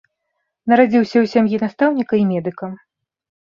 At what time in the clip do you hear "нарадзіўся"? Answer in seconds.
0.73-1.13